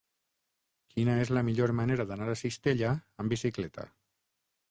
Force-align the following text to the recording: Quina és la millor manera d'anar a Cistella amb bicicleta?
Quina 0.93 1.17
és 1.25 1.31
la 1.37 1.43
millor 1.49 1.73
manera 1.81 2.07
d'anar 2.11 2.31
a 2.33 2.37
Cistella 2.41 2.93
amb 3.25 3.35
bicicleta? 3.35 3.85